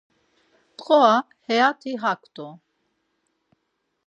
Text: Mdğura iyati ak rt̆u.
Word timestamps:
Mdğura 0.73 1.15
iyati 1.51 1.91
ak 2.11 2.21
rt̆u. 2.27 2.47